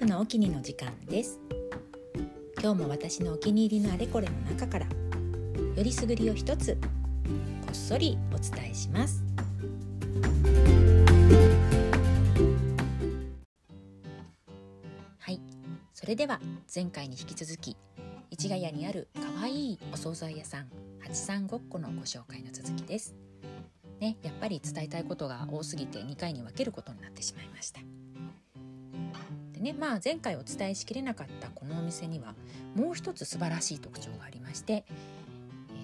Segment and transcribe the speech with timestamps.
[0.00, 1.38] 婦のお気にの時間です。
[2.58, 6.78] 今日も私のお気に入りのあれこれの中からよりすぐりを一つ
[7.60, 9.22] こっそりお伝えします。
[15.18, 15.40] はい。
[15.92, 16.40] それでは
[16.74, 17.76] 前回に引き続き
[18.30, 20.70] 市ヶ谷にある可愛いお惣菜屋さん
[21.00, 23.14] 八三ごっこのご紹介の続きです。
[24.00, 27.82] ね、やっぱり伝えたいことが多すぎて2回に分けることになってしまいました。
[29.60, 32.34] でねまあ前回お伝えしきれなかったこのお店には
[32.74, 34.84] もう一つ素晴らしい特徴がありまして、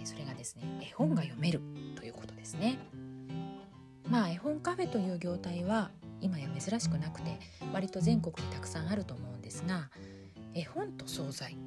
[0.01, 1.61] えー、それがですね絵本が読める
[1.95, 2.79] ということですね。
[4.09, 5.91] まあ絵本カフェという業態は
[6.21, 7.39] 今や珍しくなくて
[7.73, 9.91] 割と全国にたくさんあると思うんですが
[10.55, 11.59] 絵本と惣菜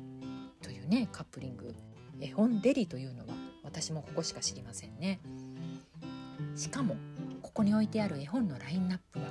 [0.63, 1.75] というねカップリング
[2.19, 5.19] 絵本デリというのは私もここしか知りませんね。
[6.55, 6.95] しかも
[7.41, 9.25] ここに置いてある絵本のラインナップは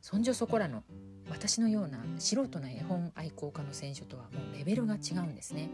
[0.00, 0.82] そんじょそこらの
[1.30, 5.70] 私のような素人な絵本愛好家の選手とはもうレベルが違うんですね。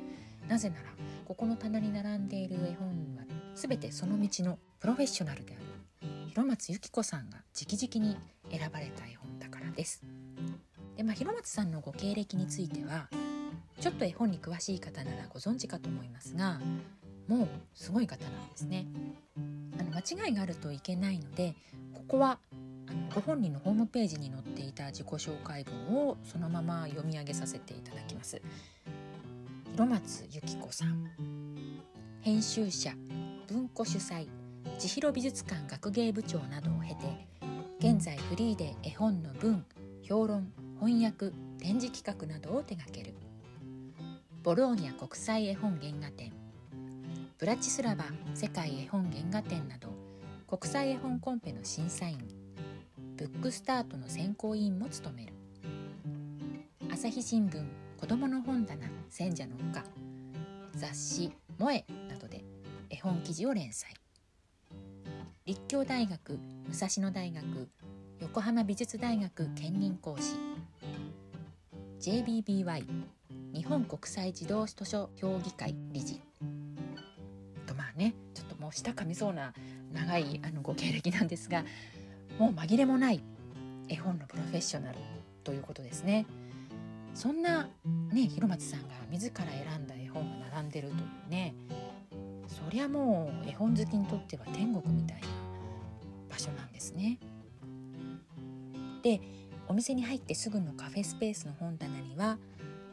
[0.49, 0.83] なぜなら
[1.25, 5.63] ここの棚に並んでいる絵本は全てその道のプロフェッショナルである
[6.31, 8.17] 広松由紀子さんが直々に
[8.51, 10.03] 選ばれた絵本だからです。
[10.97, 13.09] で、まあ、広松さんのご経歴については
[13.81, 16.61] ちょっと絵本に詳しい方ならご存知かと思いますが
[17.29, 18.87] もうすごい方なんですね。
[19.79, 21.55] あの間違いがあるといけないので
[21.95, 22.39] ここは
[23.15, 28.41] ご本人のホームページに載っていた自己紹介文をそのまま読み上げさせていただきます。
[29.73, 31.09] 広松由紀子さん。
[32.21, 32.93] 編集者
[33.49, 34.29] 文庫主催
[34.79, 37.27] 千尋美術館学芸部長などを経て
[37.81, 39.65] 現在フリーで絵本の文
[40.03, 43.15] 評論翻訳展示企画などを手掛ける。
[44.43, 46.33] ボローニャ国際絵本原画展。
[47.39, 48.05] ブラチスラバ
[48.35, 49.89] 世界絵本原画展など
[50.47, 52.42] 国際絵本コンペの審査員。
[53.23, 55.33] ブックスタートの選考委員も務める。
[56.93, 57.65] 朝日新聞
[57.97, 59.85] 子どもの本棚選者のほか
[60.75, 62.45] 雑誌「萌え」などで
[62.91, 63.95] 絵本記事を連載。
[65.47, 67.69] 立教大学武蔵野大学
[68.19, 70.35] 横浜美術大学兼任講師。
[72.01, 72.85] JBBY
[73.55, 76.21] 日本国際児童図書評議会理事。
[77.69, 79.55] とまあねちょっともう舌噛みそうな
[79.93, 81.65] 長いあのご経歴なんですが
[82.39, 83.23] もう紛れもない
[83.89, 84.99] 絵本のプロフェッショナル
[85.45, 86.27] ということですね。
[87.15, 87.69] そんな
[88.11, 90.99] ね広松さんが自ら選んだ絵本が並んでるとい
[91.29, 91.55] うね
[92.47, 95.29] そりゃもう絵本好きにとっては天国みたいな
[96.31, 97.19] 場所なんですね。
[99.03, 99.21] で
[99.69, 102.39] お店に入ってすぐのカフェスペースの本棚には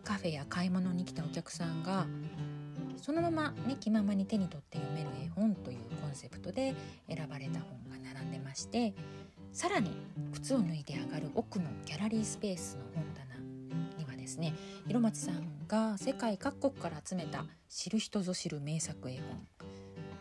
[0.03, 2.07] カフェや買い物に来たお客さんが
[2.97, 6.75] そのままね気ままに手に取って読める絵本というコンセプトで
[7.07, 8.93] 選ばれた本が並んでまして
[9.51, 9.91] さらに
[10.33, 14.53] 靴を脱いで上がる奥のギャラリースペースの本棚にはですね
[14.87, 19.23] 広松さんが世界各国から集めた知る人ぞ知る名作絵本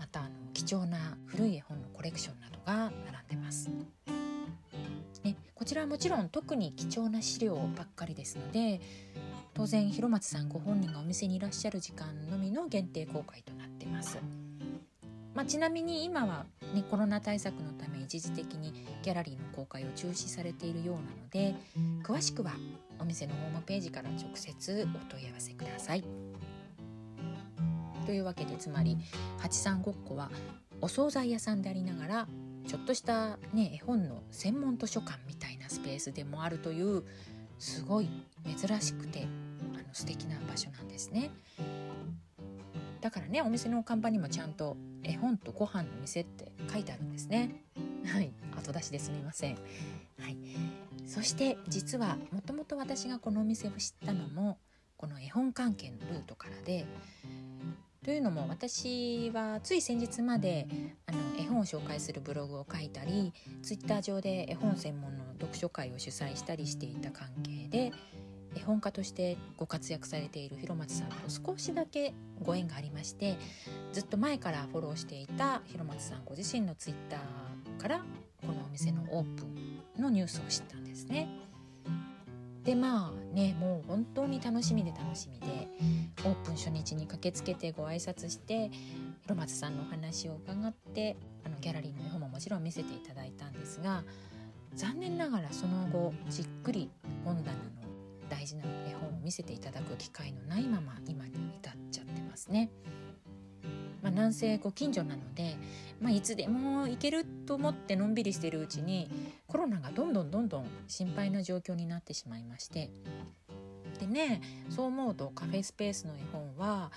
[0.00, 2.92] またあの貴重な古い絵本のコレクションなどが並ん
[3.28, 3.70] でます。
[5.24, 8.80] ね、こちらはもちろん特に貴重な資料ばっかりですので
[9.52, 14.18] 当然広松さんご本人がお店にいらっしゃる時間のみの限定公開となってます。
[15.38, 18.72] まあ、ちなみに今は、ね、コロナ対策のため一時的に
[19.04, 21.54] ギャラリーの公開を中止されているようなので
[22.02, 22.50] 詳しくは
[22.98, 26.02] お店のホームページから直接お問い合わせください。
[28.04, 28.98] というわけでつまり
[29.38, 30.28] 八三ごっこは
[30.80, 32.28] お惣菜屋さんでありながら
[32.66, 37.04] ちょっとした、ね、絵本の専門図書館みたいなスペースでもあるという
[37.60, 38.08] すごい
[38.44, 39.28] 珍しくて
[39.72, 41.30] あの素敵な場所なんですね
[43.08, 47.64] だからねお店の看板にもちゃんと絵本とご飯の店って書いてあるんですね。
[48.04, 48.30] はい。
[48.54, 49.54] 後出しですみません。
[50.20, 50.36] はい。
[51.06, 54.58] そして実はもともと私がこのお店を知ったのも
[54.98, 56.84] この絵本関係のルートからで
[58.04, 60.68] というのも私はつい先日まで
[61.06, 63.32] あの絵本を紹介するブログを書いたり
[63.62, 67.90] ツイッター上で絵本専門の読書会を主催したりしていた関係で
[68.58, 72.12] 絵本家としてご活躍されている広松さんと少しだけ
[72.42, 73.38] ご縁がありまして
[73.92, 78.04] ずっと前からフォローしていた広松さんご自身のツイッターから
[78.46, 81.28] このお店のオープンのニュースを知ったんですね。
[82.64, 85.46] でまあねもう本当に楽しみで楽しみで
[86.24, 88.70] オープン初日に駆けつけてご挨拶して
[89.22, 91.16] 広松さんのお話を伺って
[91.46, 94.04] あのギャラリーの絵本ももちろん見せていただいたんですが
[94.74, 96.90] 残念ながらその後じっくり
[97.24, 97.58] 本棚の
[98.48, 102.70] 事な絵本を見せていただく機会のないまま今に至っちゃってますね。
[104.02, 105.56] まあ、南西ご近所なので、
[106.00, 109.10] まあ、いつでも行けると思ってのんびりしてるうちに
[109.48, 112.90] コロナがどんどんどんどん心配な状況になってしまいまして
[113.98, 114.40] でね
[114.70, 116.92] そう思うとカフェスペースの絵本は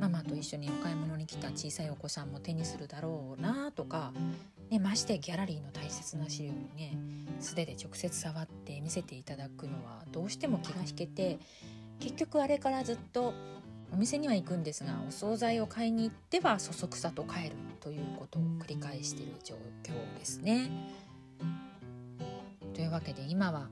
[0.00, 4.12] ママと一緒にお買い物に来た小さいお子さんも手にするだろうなとか、
[4.70, 6.96] ね、ましてギャラリーの大切な資料にね
[7.40, 11.38] 素手で直接触って見せていただくのはどうしても気が引けて
[12.00, 13.32] 結局あれからずっと
[13.90, 20.70] お店には行くんですがお惣菜を買いに行ってはそそくさと帰るということを繰り返している状況ですね。
[22.74, 23.68] というわけで今は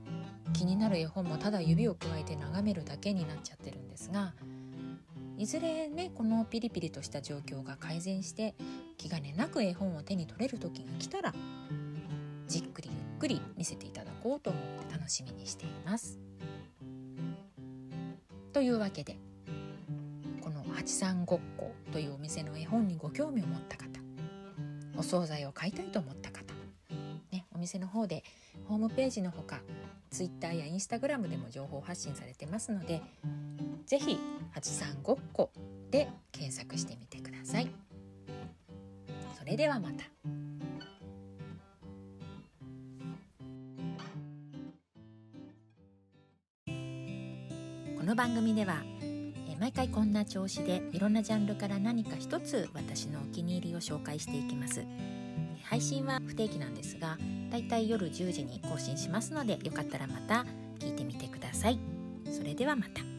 [0.53, 4.33] 気になる絵本もただ指をくわえて眺めるだけになっちゃってるんですが
[5.37, 8.55] いずれねこのピリピリとした状況が改善して
[8.97, 11.33] 気兼ねなく絵本を手に取れる時が来たら
[12.47, 16.19] じっくりくり見せていただこうと思って楽しみにしています。
[18.53, 19.17] というわけで
[20.41, 23.85] この八三ごっこというお店の絵本にご興味を持った方
[24.97, 26.53] お惣菜を買いたいと思った方、
[27.31, 28.23] ね、お店の方で
[28.65, 29.59] ホームページのほか
[30.09, 33.01] Twitter や Instagram でも情報発信されてますので
[33.85, 34.17] 是非
[34.51, 35.51] 八三ごっこ
[35.91, 37.69] で検索してみてください。
[39.37, 40.36] それではまた。
[48.07, 48.83] この番組では
[49.59, 54.85] 毎回こんな調子でいろんなジャンルから何か一つ私のお気に入りを紹介していきます。
[55.61, 57.17] 配信は不定期なんですが
[57.51, 60.45] だいたい夜10時に更新しますのでよかったらまた
[60.79, 61.79] 聞いてみてください。
[62.31, 63.16] それではまた。